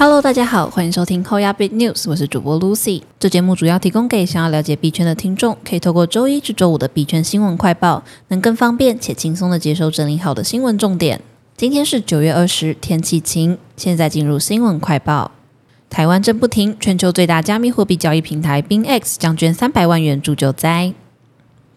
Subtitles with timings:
[0.00, 3.02] Hello，大家好，欢迎收听 Hoya Big News，我是主播 Lucy。
[3.18, 11.20] 这节目主要提供给想要了解币圈的听众，可以透过周一至周五的币圈新闻快报，能更方便且轻松的接收整理好的新闻重点。
[11.56, 13.58] 今天是九月二十，天气晴。
[13.76, 15.32] 现在进入新闻快报。
[15.90, 20.94] 台湾正不停，全球最大加密货币交易平台 BingX 将捐三百万元助救灾。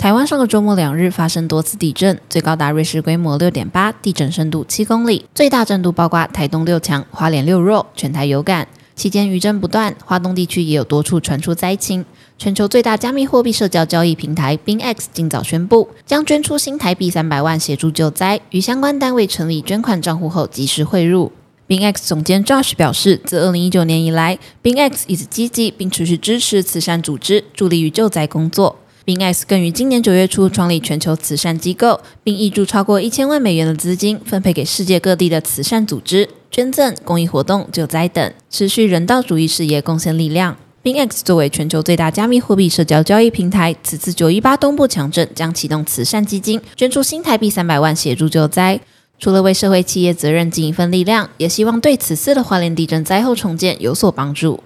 [0.02, 8.68] 台湾上个周末两日发生多次地震，最高达瑞士规模六点八，地震深度七公里，最大震度包括台东六强、花莲六弱，全台有感。
[8.96, 12.04] 期间余震不断，华东地区也有多处传出灾情。
[12.40, 21.32] 全球最大加密货币社交交易平台 BingX 今早宣布，将捐出新台币三百万协助救灾，与相关单位成立捐款账户后及时汇入。
[21.68, 28.78] BingX 总监 Josh 表示，自二零一九年以来，BingX 一直积极并持续支持慈善组织，助力于救灾工作。
[29.06, 40.56] Binx 更于今年九月初创立全球慈善机构，并挹注超过一千万美元的资金，分配给世界各地的慈善组织、捐赠、公益活动、救灾等，持续人道主义事业贡献力量。
[40.84, 48.80] binx 作为全球最大加密货币社交交易平台，此次九一八东部强震将启动慈善基金，捐出新台币三百万协助救灾。
[49.20, 54.64] 除了为社会企业责任尽一份力量，也希望对此次的花莲地震灾后重建有所帮助。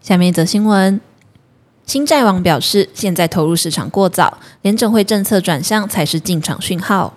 [0.00, 0.98] 下面一则新闻。
[1.84, 7.14] 新债王表示，现在投入市场过早，联准会政策转向才是进场讯号。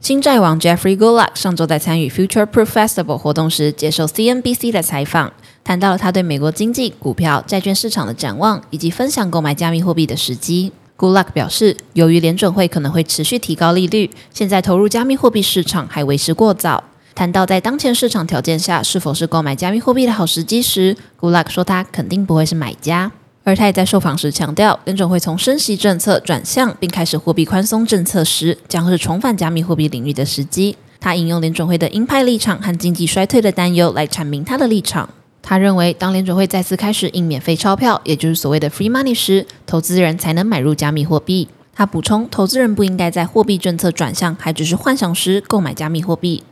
[0.00, 5.32] 新债王 Jeffrey Gulak 上周在参与 Future Proof Festival 活动时，接受 CNBC 的采访，
[5.64, 10.72] 谈到了他对美国经济、股票、债券市场的展望，以及分享购买加密货币的时机。
[10.98, 16.84] Gulak 表示，由于联准会可能会持续提高利率，现在投入加密货币市场还为时过早。
[17.14, 23.10] 谈到在当前市场条件下是否是购买加密货币的好时机时，Gulak 说他肯定不会是买家。
[23.46, 30.76] 而他也在受访时强调，联准会从升息政策转向并开始货币宽松政策时，将是重返加密货币领域的时机。
[30.98, 35.08] 他引用联准会的鹰派立场和经济衰退的担忧来阐明他的立场。
[35.40, 41.46] 他认为，当联准会再次开始印免费钞票，也就是所谓的 free money 时，投资人才能买入加密货币。
[41.72, 46.42] 他补充，投资人不应该在货币政策转向还只是幻想时购买加密货币。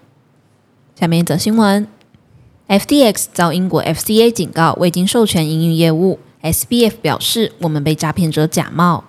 [0.95, 1.89] 下面一则新闻
[2.69, 6.21] ：FTX 遭英国 FCA 警告，未经授权营运业务。
[6.45, 9.05] SBF 表示，我们被诈骗者假冒。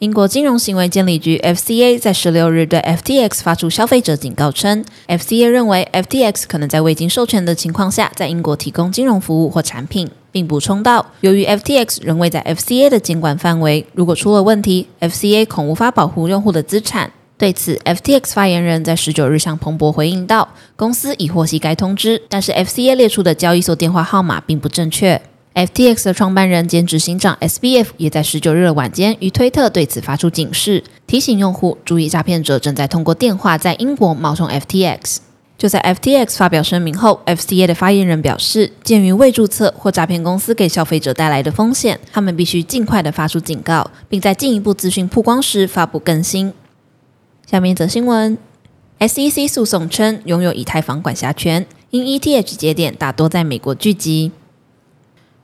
[0.00, 17.12] 英国金融行为监理局 FCA 在十六日对 FTX 发出消费者警告称，FCA 认为 FTX 可能在未经授权的情况下在英国提供金融服务或产品，并补充道，由于 FTX 仍未在 FCA 的监管范围，如果出了问题，FCA 恐无法保护用户的资产。
[17.36, 25.22] 对此，FTX 发言人在十九日向彭博回应道，公司已获悉该通知，但是 FCA 列出的交易所电话号码并不正确。
[25.54, 35.18] FTX 的创办人兼执行长 SBF 也在十九日晚间于推特对此发出警示，提醒用户注意诈骗者正在通过电话在英国冒充 FTX。
[35.56, 46.52] 就在 FTX 发表声明后，FCA 的发言人表示，鉴于未注册或诈骗公司给消费者带来的风险，他们必须尽快的发出警告，并在进一步资讯曝光时发布更新。
[47.50, 48.38] 下面则新闻
[49.00, 54.30] ：SEC 诉讼称拥有以太坊管辖权，因 ETH 节点大多在美国聚集。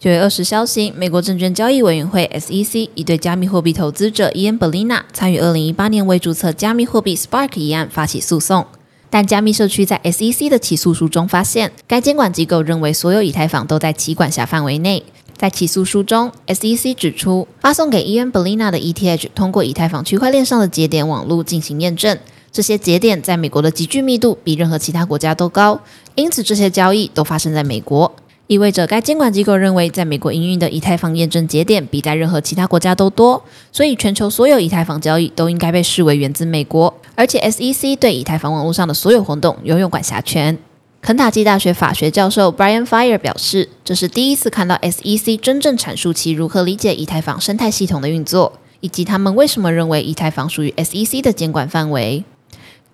[0.05, 8.67] 九月二十消息，美国证券交易委员会 SEC 已对加密货币投资者 Ian Belina 参与二零一八年未注册加密货币 Spark 一案发起诉讼。
[9.09, 15.03] 但加密社区在 SEC 的起诉书中发现，该监管机构认为所有以太坊都在其管辖范围内。
[15.39, 22.19] 在起诉书中，SEC 指出，发送给 Ian Belina 的 ETH 通过以太坊区块链上的节点网络进行验证，
[22.53, 25.81] 这些节点在美国的集聚密度比任何其他国家都高，
[26.15, 28.15] 因此这些交易都发生在美国。
[28.47, 36.93] 意味着该监管机构认为，在美国营运的以太坊验证节点比在任何其他国家都多，所以全球所有以太坊交易都应该被视为源自美国。
[37.15, 40.59] 而且，SEC 对以太坊网络上的所有活动拥有管辖权。
[41.01, 52.25] 肯塔基大学法学教授 Brian Fire 表示，这是第一次看到 SEC 真正阐述其如何理解以太坊生态系统的运作，以及他们为什么认为以太坊属于 SEC 的监管范围。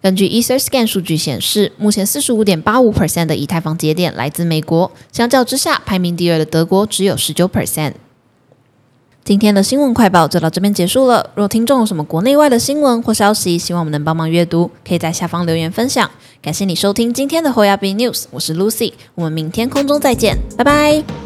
[0.02, 7.92] 根据 EtherScan 数据显示，目前四十五点八五 percent 的以太坊节点来自美国，相较之下，排名第二的德国只有十九 percent。
[9.22, 11.30] 今天的新闻快报就到这边结束了。
[11.34, 16.10] 若听众有什么国内外的新闻或消息，希望我们能帮忙阅读，可以在下方留言分享。
[16.40, 21.19] 感谢你收听今天的 h o y a b News，我是 Lucy，我们明天空中再见，拜拜。